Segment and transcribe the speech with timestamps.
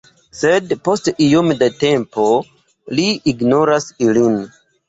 [0.37, 2.25] Sed post iom da tempo,
[3.01, 4.43] ri ignoras ilin.